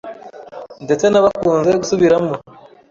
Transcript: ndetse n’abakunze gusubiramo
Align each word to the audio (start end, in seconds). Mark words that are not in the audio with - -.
ndetse 0.85 1.05
n’abakunze 1.09 1.69
gusubiramo 1.81 2.33